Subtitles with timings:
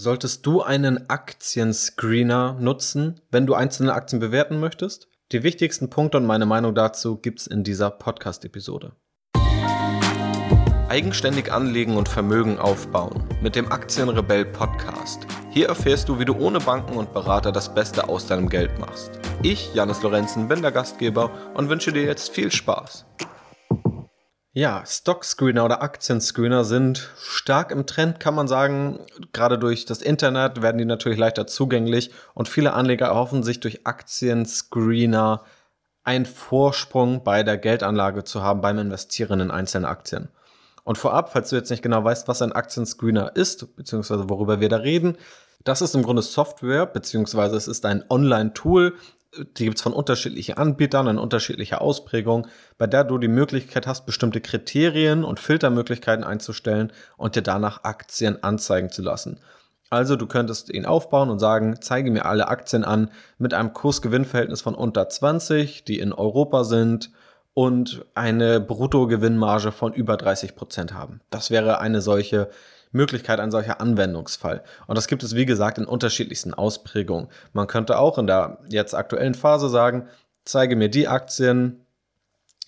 [0.00, 5.08] Solltest du einen Aktienscreener nutzen, wenn du einzelne Aktien bewerten möchtest?
[5.32, 8.92] Die wichtigsten Punkte und meine Meinung dazu gibt's in dieser Podcast-Episode.
[10.88, 15.26] Eigenständig anlegen und Vermögen aufbauen mit dem Aktienrebell Podcast.
[15.50, 19.10] Hier erfährst du, wie du ohne Banken und Berater das Beste aus deinem Geld machst.
[19.42, 23.04] Ich, Janis Lorenzen, bin der Gastgeber und wünsche dir jetzt viel Spaß.
[24.52, 29.00] Ja, Stock-Screener oder Aktienscreener sind stark im Trend, kann man sagen.
[29.32, 33.86] Gerade durch das Internet werden die natürlich leichter zugänglich und viele Anleger erhoffen sich durch
[33.86, 35.44] Aktienscreener
[36.02, 40.30] einen Vorsprung bei der Geldanlage zu haben beim Investieren in einzelne Aktien.
[40.82, 44.70] Und vorab, falls du jetzt nicht genau weißt, was ein Aktienscreener ist, beziehungsweise worüber wir
[44.70, 45.18] da reden,
[45.64, 48.94] das ist im Grunde Software, beziehungsweise es ist ein Online-Tool,
[49.36, 52.46] die gibt es von unterschiedlichen Anbietern in unterschiedlicher Ausprägung,
[52.78, 58.42] bei der du die Möglichkeit hast, bestimmte Kriterien und Filtermöglichkeiten einzustellen und dir danach Aktien
[58.42, 59.38] anzeigen zu lassen.
[59.90, 64.60] Also du könntest ihn aufbauen und sagen, zeige mir alle Aktien an mit einem Kursgewinnverhältnis
[64.60, 67.10] von unter 20, die in Europa sind
[67.54, 71.20] und eine Bruttogewinnmarge von über 30 Prozent haben.
[71.30, 72.50] Das wäre eine solche
[72.92, 74.62] Möglichkeit, ein solcher Anwendungsfall.
[74.86, 77.28] Und das gibt es, wie gesagt, in unterschiedlichsten Ausprägungen.
[77.52, 80.08] Man könnte auch in der jetzt aktuellen Phase sagen,
[80.44, 81.84] zeige mir die Aktien,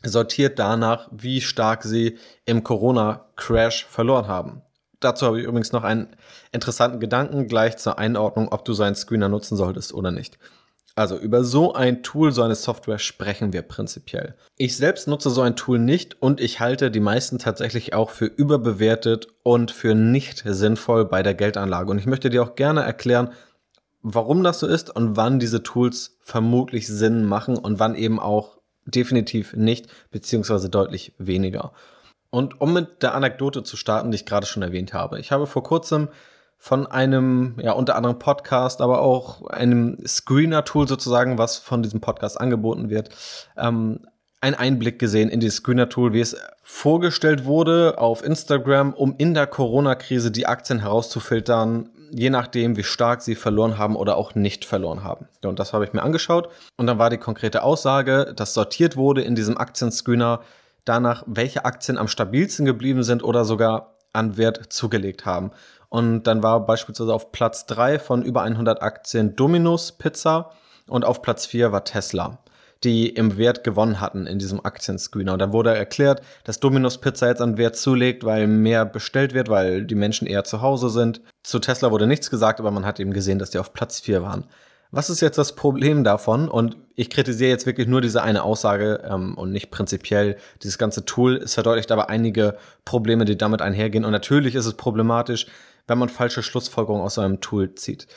[0.02, 4.62] sortiert danach, wie stark sie im Corona-Crash verloren haben.
[5.00, 6.08] Dazu habe ich übrigens noch einen
[6.52, 10.38] interessanten Gedanken gleich zur Einordnung, ob du seinen Screener nutzen solltest oder nicht.
[11.00, 14.34] Also über so ein Tool, so eine Software sprechen wir prinzipiell.
[14.58, 18.26] Ich selbst nutze so ein Tool nicht und ich halte die meisten tatsächlich auch für
[18.26, 21.90] überbewertet und für nicht sinnvoll bei der Geldanlage.
[21.90, 23.30] Und ich möchte dir auch gerne erklären,
[24.02, 28.58] warum das so ist und wann diese Tools vermutlich Sinn machen und wann eben auch
[28.84, 31.72] definitiv nicht, beziehungsweise deutlich weniger.
[32.28, 35.18] Und um mit der Anekdote zu starten, die ich gerade schon erwähnt habe.
[35.18, 36.08] Ich habe vor kurzem
[36.62, 42.38] von einem, ja, unter anderem Podcast, aber auch einem Screener-Tool sozusagen, was von diesem Podcast
[42.38, 43.08] angeboten wird,
[43.56, 44.00] ähm,
[44.42, 49.46] einen Einblick gesehen in dieses Screener-Tool, wie es vorgestellt wurde auf Instagram, um in der
[49.46, 55.02] Corona-Krise die Aktien herauszufiltern, je nachdem, wie stark sie verloren haben oder auch nicht verloren
[55.02, 55.28] haben.
[55.42, 56.50] und das habe ich mir angeschaut.
[56.76, 60.40] Und dann war die konkrete Aussage, dass sortiert wurde in diesem Aktienscreener
[60.84, 65.50] danach, welche Aktien am stabilsten geblieben sind oder sogar an Wert zugelegt haben.
[65.88, 70.52] Und dann war beispielsweise auf Platz drei von über 100 Aktien Domino's Pizza
[70.88, 72.38] und auf Platz vier war Tesla
[72.84, 75.34] die im Wert gewonnen hatten in diesem Aktienscreener.
[75.34, 79.48] Und dann wurde erklärt, dass Domino's Pizza jetzt an Wert zulegt, weil mehr bestellt wird,
[79.48, 81.20] weil die Menschen eher zu Hause sind.
[81.42, 84.22] Zu Tesla wurde nichts gesagt, aber man hat eben gesehen, dass die auf Platz vier
[84.22, 84.46] waren.
[84.92, 86.48] Was ist jetzt das Problem davon?
[86.48, 91.04] Und ich kritisiere jetzt wirklich nur diese eine Aussage ähm, und nicht prinzipiell dieses ganze
[91.04, 91.36] Tool.
[91.36, 94.04] Es verdeutlicht aber einige Probleme, die damit einhergehen.
[94.04, 95.46] Und natürlich ist es problematisch,
[95.86, 98.08] wenn man falsche Schlussfolgerungen aus einem Tool zieht.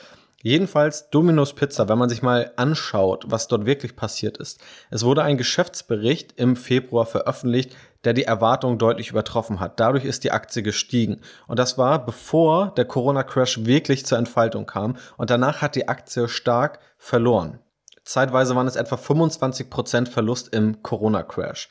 [0.42, 4.60] Jedenfalls Domino's Pizza, wenn man sich mal anschaut, was dort wirklich passiert ist.
[4.90, 7.74] Es wurde ein Geschäftsbericht im Februar veröffentlicht,
[8.04, 9.80] der die Erwartungen deutlich übertroffen hat.
[9.80, 11.20] Dadurch ist die Aktie gestiegen.
[11.46, 14.96] Und das war bevor der Corona-Crash wirklich zur Entfaltung kam.
[15.16, 17.58] Und danach hat die Aktie stark verloren.
[18.04, 21.68] Zeitweise waren es etwa 25% Verlust im Corona-Crash.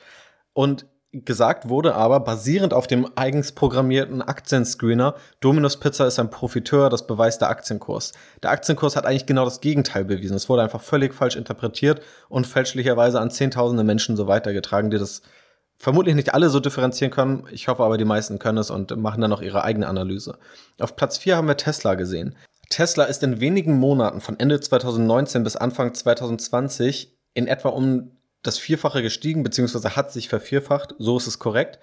[0.53, 0.85] Und
[1.15, 7.05] Gesagt wurde aber, basierend auf dem eigens programmierten Aktienscreener, Domino's Pizza ist ein Profiteur, das
[7.05, 8.13] beweist der Aktienkurs.
[8.41, 10.35] Der Aktienkurs hat eigentlich genau das Gegenteil bewiesen.
[10.35, 15.21] Es wurde einfach völlig falsch interpretiert und fälschlicherweise an zehntausende Menschen so weitergetragen, die das
[15.83, 17.43] vermutlich nicht alle so differenzieren können.
[17.51, 20.37] Ich hoffe aber, die meisten können es und machen dann noch ihre eigene Analyse.
[20.79, 22.37] Auf Platz 4 haben wir Tesla gesehen.
[22.69, 28.11] Tesla ist in wenigen Monaten von Ende 2019 bis Anfang 2020 in etwa um
[28.43, 31.79] das Vierfache gestiegen, beziehungsweise hat sich vervierfacht, so ist es korrekt.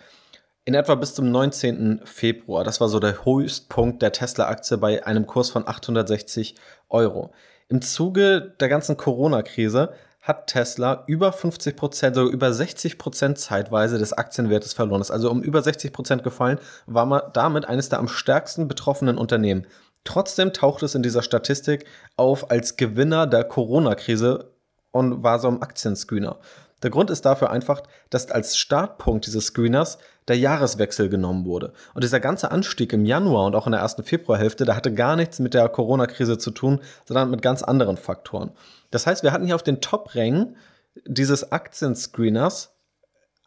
[0.64, 2.00] In etwa bis zum 19.
[2.04, 2.64] Februar.
[2.64, 6.54] Das war so der Höchstpunkt der Tesla-Aktie bei einem Kurs von 860
[6.88, 7.34] Euro.
[7.68, 13.98] Im Zuge der ganzen Corona-Krise hat Tesla über 50 Prozent, sogar über 60 Prozent zeitweise
[13.98, 15.00] des Aktienwertes verloren.
[15.00, 19.16] Ist also um über 60 Prozent gefallen, war man damit eines der am stärksten betroffenen
[19.16, 19.66] Unternehmen.
[20.04, 21.84] Trotzdem taucht es in dieser Statistik
[22.16, 24.50] auf als Gewinner der Corona-Krise
[24.92, 26.38] und war so ein Aktienscreener.
[26.82, 29.98] Der Grund ist dafür einfach, dass als Startpunkt dieses Screeners
[30.28, 31.72] der Jahreswechsel genommen wurde.
[31.94, 35.16] Und dieser ganze Anstieg im Januar und auch in der ersten Februarhälfte, der hatte gar
[35.16, 38.52] nichts mit der Corona-Krise zu tun, sondern mit ganz anderen Faktoren.
[38.90, 40.56] Das heißt, wir hatten hier auf den Top-Rängen
[41.06, 42.70] dieses Aktienscreeners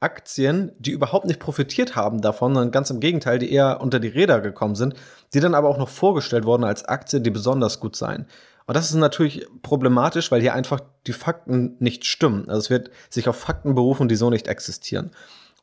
[0.03, 4.09] Aktien, die überhaupt nicht profitiert haben davon, sondern ganz im Gegenteil, die eher unter die
[4.09, 4.95] Räder gekommen sind,
[5.33, 8.27] die dann aber auch noch vorgestellt wurden als Aktien, die besonders gut seien.
[8.65, 12.47] Und das ist natürlich problematisch, weil hier einfach die Fakten nicht stimmen.
[12.47, 15.11] Also es wird sich auf Fakten berufen, die so nicht existieren.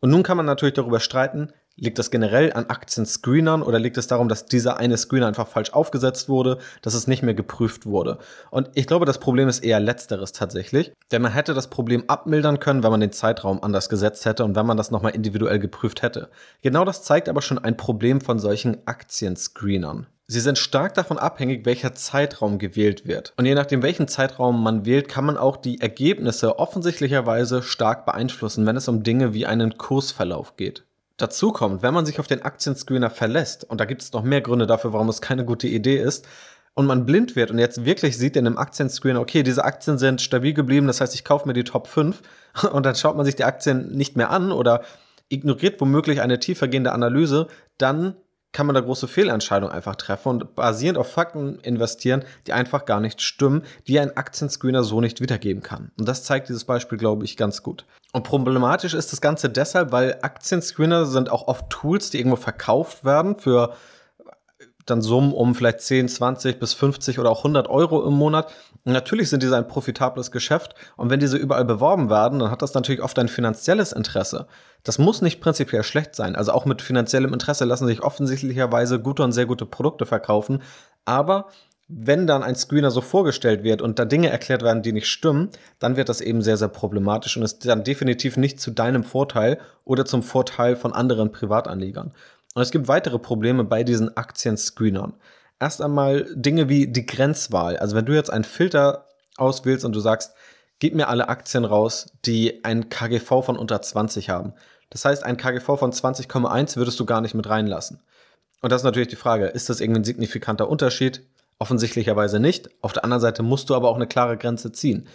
[0.01, 1.53] Und nun kann man natürlich darüber streiten,
[1.83, 5.73] Liegt das generell an Aktienscreenern oder liegt es darum, dass dieser eine Screener einfach falsch
[5.73, 8.19] aufgesetzt wurde, dass es nicht mehr geprüft wurde?
[8.51, 12.61] Und ich glaube, das Problem ist eher letzteres tatsächlich, denn man hätte das Problem abmildern
[12.61, 16.03] können, wenn man den Zeitraum anders gesetzt hätte und wenn man das nochmal individuell geprüft
[16.03, 16.29] hätte.
[16.61, 20.07] Genau das zeigt aber schon ein Problem von solchen Aktienscreenern.
[20.33, 23.33] Sie sind stark davon abhängig, welcher Zeitraum gewählt wird.
[23.37, 28.65] Und je nachdem, welchen Zeitraum man wählt, kann man auch die Ergebnisse offensichtlicherweise stark beeinflussen,
[28.65, 30.85] wenn es um Dinge wie einen Kursverlauf geht.
[31.17, 34.41] Dazu kommt, wenn man sich auf den Aktienscreener verlässt, und da gibt es noch mehr
[34.41, 36.29] Gründe dafür, warum es keine gute Idee ist,
[36.75, 40.23] und man blind wird und jetzt wirklich sieht in einem Aktienscreener, okay, diese Aktien sind
[40.23, 42.23] stabil geblieben, das heißt, ich kaufe mir die Top 5
[42.73, 44.85] und dann schaut man sich die Aktien nicht mehr an oder
[45.29, 47.49] ignoriert womöglich eine tiefergehende Analyse,
[47.79, 48.15] dann
[48.53, 53.01] kann man da große Fehlentscheidungen einfach treffen und basierend auf Fakten investieren, die einfach gar
[53.01, 55.93] nicht stimmen, die ein Aktienscreener so nicht wiedergeben kann.
[55.99, 57.87] Und das zeigt dieses Beispiel, glaube ich, ganz gut.
[58.13, 63.05] Und problematisch ist das Ganze deshalb, weil Aktienscreener sind auch oft Tools, die irgendwo verkauft
[63.05, 63.75] werden für
[64.91, 68.53] dann Summen um vielleicht 10, 20 bis 50 oder auch 100 Euro im Monat.
[68.85, 70.75] Und natürlich sind diese ein profitables Geschäft.
[70.97, 74.47] Und wenn diese überall beworben werden, dann hat das natürlich oft ein finanzielles Interesse.
[74.83, 76.37] Das muss nicht prinzipiell schlecht sein.
[76.37, 80.63] Also auch mit finanziellem Interesse lassen sich offensichtlicherweise gute und sehr gute Produkte verkaufen.
[81.05, 81.47] Aber
[81.93, 85.51] wenn dann ein Screener so vorgestellt wird und da Dinge erklärt werden, die nicht stimmen,
[85.81, 89.59] dann wird das eben sehr, sehr problematisch und ist dann definitiv nicht zu deinem Vorteil
[89.85, 92.13] oder zum Vorteil von anderen Privatanlegern.
[92.55, 95.15] Und es gibt weitere Probleme bei diesen Aktien-Screenern.
[95.61, 97.77] Erst einmal Dinge wie die Grenzwahl.
[97.77, 99.07] Also wenn du jetzt einen Filter
[99.37, 100.33] auswählst und du sagst,
[100.79, 104.55] gib mir alle Aktien raus, die ein KGV von unter 20 haben.
[104.89, 108.01] Das heißt, ein KGV von 20,1 würdest du gar nicht mit reinlassen.
[108.63, 111.23] Und das ist natürlich die Frage, ist das irgendwie ein signifikanter Unterschied?
[111.59, 112.71] Offensichtlicherweise nicht.
[112.81, 115.07] Auf der anderen Seite musst du aber auch eine klare Grenze ziehen.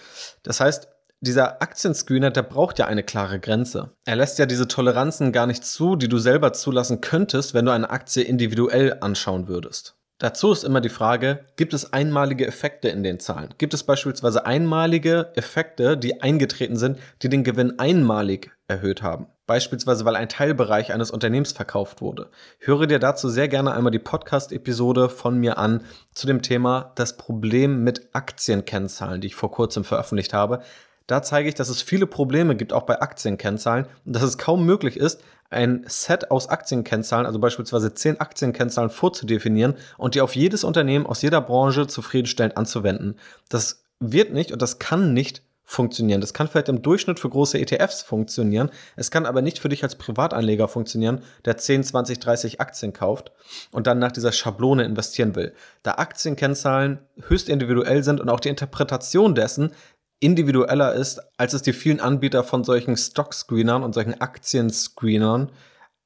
[0.44, 0.88] Das heißt,
[1.26, 3.92] dieser Aktienscreener, der braucht ja eine klare Grenze.
[4.06, 7.72] Er lässt ja diese Toleranzen gar nicht zu, die du selber zulassen könntest, wenn du
[7.72, 9.96] eine Aktie individuell anschauen würdest.
[10.18, 13.54] Dazu ist immer die Frage, gibt es einmalige Effekte in den Zahlen?
[13.58, 19.28] Gibt es beispielsweise einmalige Effekte, die eingetreten sind, die den Gewinn einmalig erhöht haben?
[19.46, 22.30] Beispielsweise, weil ein Teilbereich eines Unternehmens verkauft wurde.
[22.60, 25.84] Höre dir dazu sehr gerne einmal die Podcast-Episode von mir an
[26.14, 30.62] zu dem Thema das Problem mit Aktienkennzahlen, die ich vor kurzem veröffentlicht habe.
[31.08, 34.66] Da zeige ich, dass es viele Probleme gibt, auch bei Aktienkennzahlen, und dass es kaum
[34.66, 40.64] möglich ist, ein Set aus Aktienkennzahlen, also beispielsweise zehn Aktienkennzahlen vorzudefinieren und die auf jedes
[40.64, 43.20] Unternehmen aus jeder Branche zufriedenstellend anzuwenden.
[43.50, 46.22] Das wird nicht und das kann nicht funktionieren.
[46.22, 48.70] Das kann vielleicht im Durchschnitt für große ETFs funktionieren.
[48.96, 53.32] Es kann aber nicht für dich als Privatanleger funktionieren, der 10, 20, 30 Aktien kauft
[53.72, 55.54] und dann nach dieser Schablone investieren will.
[55.82, 59.72] Da Aktienkennzahlen höchst individuell sind und auch die Interpretation dessen
[60.20, 65.52] individueller ist, als es die vielen Anbieter von solchen Stock-Screenern und solchen Aktien-Screenern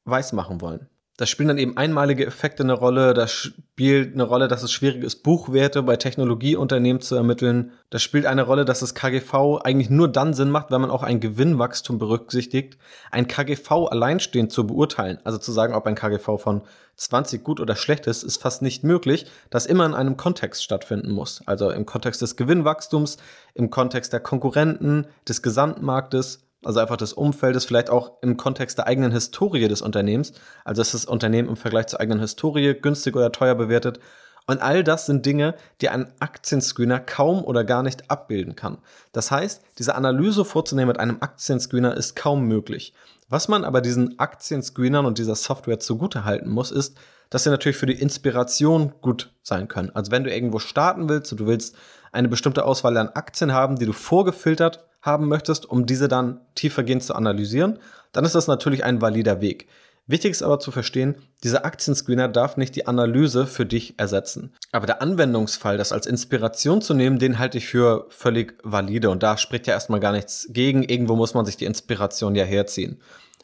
[0.06, 0.89] weismachen wollen.
[1.19, 3.13] Da spielen dann eben einmalige Effekte eine Rolle.
[3.13, 7.74] Da spielt eine Rolle, dass es schwierig ist, Buchwerte bei Technologieunternehmen zu ermitteln.
[7.89, 11.04] Das spielt eine Rolle, dass das KGV eigentlich nur dann Sinn macht, wenn man auch
[11.04, 12.77] ein Gewinnwachstum berücksichtigt.
[13.12, 16.62] Ein KGV alleinstehend zu beurteilen, also zu sagen, ob ein KGV von
[16.95, 21.12] 20 gut oder schlecht ist, ist fast nicht möglich, das immer in einem Kontext stattfinden
[21.12, 21.42] muss.
[21.45, 23.18] Also im Kontext des Gewinnwachstums,
[23.56, 28.88] im Kontext der Konkurrenten, des Gesamtmarktes also einfach des Umfeldes, vielleicht auch im Kontext der
[28.88, 30.33] eigenen Historie des Unternehmens,
[30.65, 34.00] also ist das Unternehmen im Vergleich zur eigenen Historie günstig oder teuer bewertet.
[34.47, 38.80] Und all das sind Dinge, die ein Aktienscreener kaum oder gar nicht abbilden kann.
[39.11, 42.94] Das heißt, diese Analyse vorzunehmen mit einem Aktienscreener ist kaum möglich.
[43.30, 46.97] Was man aber diesen Aktienscreenern und dieser Software zugute halten muss, ist,
[47.30, 49.92] dass sie natürlich für die Inspiration gut sein können.
[49.94, 51.75] Also wenn du irgendwo starten willst und du willst
[52.11, 57.03] eine bestimmte Auswahl an Aktien haben, die du vorgefiltert haben möchtest, um diese dann tiefergehend
[57.03, 57.79] zu analysieren,
[58.11, 59.68] dann ist das natürlich ein valider Weg.
[60.07, 64.56] Wichtig ist aber zu verstehen, dieser Aktienscreener darf nicht die Analyse für dich ersetzen.
[64.71, 69.21] Aber der Anwendungsfall, das als Inspiration zu nehmen, den halte ich für völlig valide und
[69.21, 70.81] da spricht ja erstmal gar nichts gegen.
[70.81, 72.99] Irgendwo muss man sich die Inspiration ja herziehen.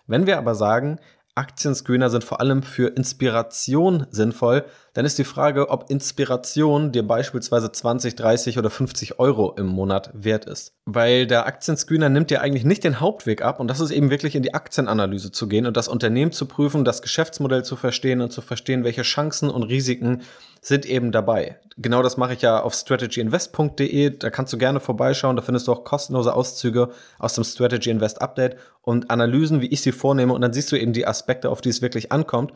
[0.08, 1.00] Wenn wir aber sagen,
[1.36, 4.66] Aktienscreener sind vor allem für Inspiration sinnvoll,
[4.96, 10.10] dann ist die Frage, ob Inspiration dir beispielsweise 20, 30 oder 50 Euro im Monat
[10.14, 10.74] wert ist.
[10.86, 14.36] Weil der Aktienscreener nimmt dir eigentlich nicht den Hauptweg ab und das ist eben wirklich
[14.36, 18.32] in die Aktienanalyse zu gehen und das Unternehmen zu prüfen, das Geschäftsmodell zu verstehen und
[18.32, 20.22] zu verstehen, welche Chancen und Risiken
[20.62, 21.60] sind eben dabei.
[21.78, 24.18] Genau das mache ich ja auf strategyinvest.de.
[24.18, 25.36] Da kannst du gerne vorbeischauen.
[25.36, 29.82] Da findest du auch kostenlose Auszüge aus dem Strategy Invest Update und Analysen, wie ich
[29.82, 30.34] sie vornehme.
[30.34, 32.54] Und dann siehst du eben die Aspekte, auf die es wirklich ankommt.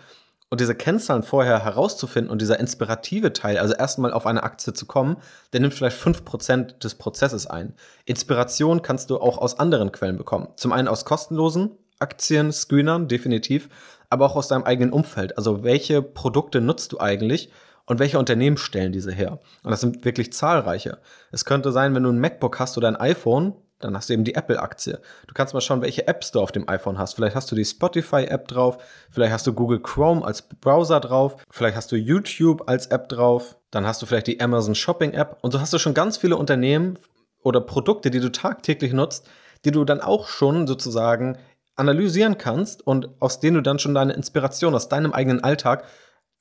[0.50, 4.88] Und diese Kennzahlen vorher herauszufinden und dieser inspirative Teil, also erstmal auf eine Aktie zu
[4.88, 5.18] kommen,
[5.54, 7.76] der nimmt vielleicht fünf Prozent des Prozesses ein.
[8.06, 10.48] Inspiration kannst du auch aus anderen Quellen bekommen.
[10.56, 13.70] Zum einen aus kostenlosen Aktien, Screenern, definitiv,
[14.10, 15.38] aber auch aus deinem eigenen Umfeld.
[15.38, 17.52] Also welche Produkte nutzt du eigentlich
[17.86, 19.40] und welche Unternehmen stellen diese her?
[19.64, 20.98] Und das sind wirklich zahlreiche.
[21.32, 24.24] Es könnte sein, wenn du ein MacBook hast oder ein iPhone, dann hast du eben
[24.24, 25.00] die Apple-Aktie.
[25.28, 27.16] Du kannst mal schauen, welche Apps du auf dem iPhone hast.
[27.16, 28.78] Vielleicht hast du die Spotify-App drauf,
[29.10, 33.58] vielleicht hast du Google Chrome als Browser drauf, vielleicht hast du YouTube als App drauf,
[33.72, 36.98] dann hast du vielleicht die Amazon Shopping-App und so hast du schon ganz viele Unternehmen
[37.44, 39.28] oder Produkte, die du tagtäglich nutzt,
[39.66, 41.38] die du dann auch schon sozusagen
[41.76, 45.86] analysieren kannst und aus denen du dann schon deine Inspiration aus deinem eigenen Alltag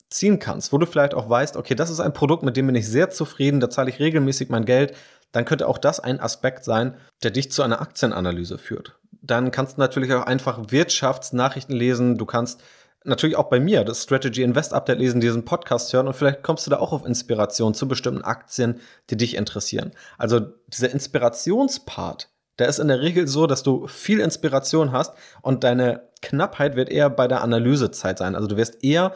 [0.09, 2.75] ziehen kannst, wo du vielleicht auch weißt, okay, das ist ein Produkt, mit dem bin
[2.75, 4.95] ich sehr zufrieden, da zahle ich regelmäßig mein Geld,
[5.31, 8.97] dann könnte auch das ein Aspekt sein, der dich zu einer Aktienanalyse führt.
[9.21, 12.61] Dann kannst du natürlich auch einfach Wirtschaftsnachrichten lesen, du kannst
[13.03, 16.65] natürlich auch bei mir das Strategy Invest Update lesen, diesen Podcast hören und vielleicht kommst
[16.65, 19.91] du da auch auf Inspiration zu bestimmten Aktien, die dich interessieren.
[20.17, 25.63] Also dieser Inspirationspart, der ist in der Regel so, dass du viel Inspiration hast und
[25.63, 28.35] deine Knappheit wird eher bei der Analysezeit sein.
[28.35, 29.13] Also du wirst eher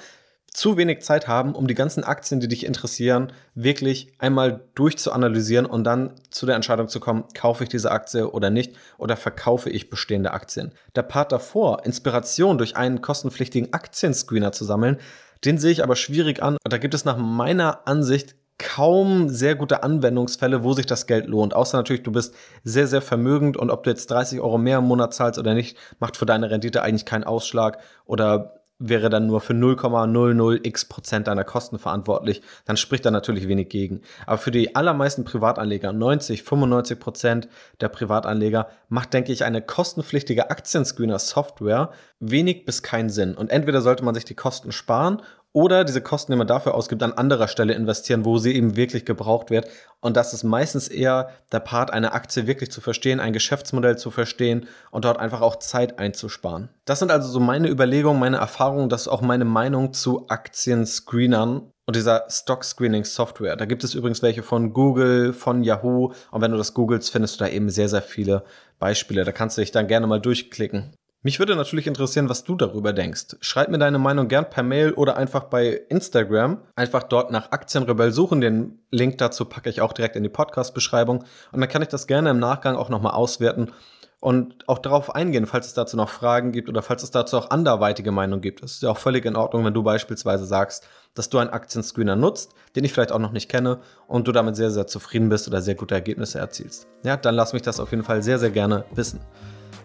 [0.54, 5.84] zu wenig Zeit haben, um die ganzen Aktien, die dich interessieren, wirklich einmal durchzuanalysieren und
[5.84, 9.90] dann zu der Entscheidung zu kommen, kaufe ich diese Aktie oder nicht oder verkaufe ich
[9.90, 10.72] bestehende Aktien.
[10.96, 14.98] Der Part davor, Inspiration durch einen kostenpflichtigen Aktienscreener zu sammeln,
[15.44, 16.58] den sehe ich aber schwierig an.
[16.64, 21.26] Und da gibt es nach meiner Ansicht kaum sehr gute Anwendungsfälle, wo sich das Geld
[21.28, 21.56] lohnt.
[21.56, 24.86] Außer natürlich, du bist sehr, sehr vermögend und ob du jetzt 30 Euro mehr im
[24.86, 29.40] Monat zahlst oder nicht, macht für deine Rendite eigentlich keinen Ausschlag oder wäre dann nur
[29.40, 34.02] für 0,00x Prozent deiner Kosten verantwortlich, dann spricht da natürlich wenig gegen.
[34.26, 37.48] Aber für die allermeisten Privatanleger, 90, 95 Prozent
[37.80, 43.36] der Privatanleger, macht, denke ich, eine kostenpflichtige Aktienscreener-Software wenig bis keinen Sinn.
[43.36, 45.22] Und entweder sollte man sich die Kosten sparen
[45.54, 49.06] oder diese Kosten, die man dafür ausgibt, an anderer Stelle investieren, wo sie eben wirklich
[49.06, 49.68] gebraucht wird.
[50.02, 54.12] Und das ist meistens eher der Part, eine Aktie wirklich zu verstehen, ein Geschäftsmodell zu
[54.12, 56.70] verstehen und dort einfach auch Zeit einzusparen.
[56.86, 61.72] Das sind also so meine Überlegungen, meine Erfahrungen, das ist auch meine Meinung zu Aktienscreenern
[61.86, 63.56] und dieser Stock Screening Software.
[63.56, 66.14] Da gibt es übrigens welche von Google, von Yahoo.
[66.32, 68.44] Und wenn du das googelst, findest du da eben sehr, sehr viele
[68.80, 69.24] Beispiele.
[69.26, 70.94] Da kannst du dich dann gerne mal durchklicken.
[71.26, 73.38] Mich würde natürlich interessieren, was du darüber denkst.
[73.40, 76.60] Schreib mir deine Meinung gern per Mail oder einfach bei Instagram.
[76.76, 78.42] Einfach dort nach Aktienrebell suchen.
[78.42, 81.24] Den Link dazu packe ich auch direkt in die Podcast-Beschreibung.
[81.54, 83.72] Und dann kann ich das gerne im Nachgang auch nochmal auswerten
[84.20, 87.52] und auch darauf eingehen, falls es dazu noch Fragen gibt oder falls es dazu auch
[87.52, 88.64] anderweitige Meinungen gibt.
[88.64, 92.16] Es ist ja auch völlig in Ordnung, wenn du beispielsweise sagst, dass du einen Aktienscreener
[92.16, 95.48] nutzt, den ich vielleicht auch noch nicht kenne und du damit sehr, sehr zufrieden bist
[95.48, 96.88] oder sehr gute Ergebnisse erzielst.
[97.04, 99.20] Ja, dann lass mich das auf jeden Fall sehr, sehr gerne wissen.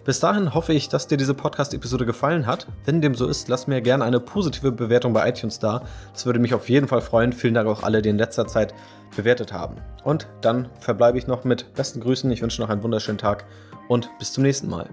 [0.08, 2.66] Bis dahin hoffe ich, dass dir diese Podcast-Episode gefallen hat.
[2.86, 5.82] Wenn dem so ist, lass mir gerne eine positive Bewertung bei iTunes da.
[6.14, 7.34] Das würde mich auf jeden Fall freuen.
[7.34, 8.72] Vielen Dank auch alle, die in letzter Zeit
[9.14, 9.76] bewertet haben.
[10.04, 12.30] Und dann verbleibe ich noch mit besten Grüßen.
[12.30, 13.44] Ich wünsche noch einen wunderschönen Tag
[13.88, 14.88] und bis zum nächsten Mal.